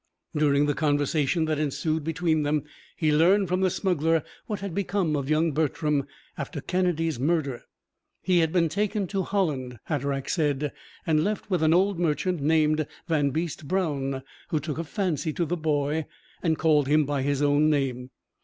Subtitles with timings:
[0.35, 2.63] During the conversation that ensued between them
[2.97, 6.07] he learned from the smuggler what had become of young Bertram
[6.39, 7.61] after Kennedy's murder.
[8.23, 10.71] He had been taken to Holland, Hatteraick said,
[11.05, 15.55] and left with an old merchant named Vanbeest Brown, who took a fancy to the
[15.55, 16.07] boy
[16.41, 18.09] and called him by his own name.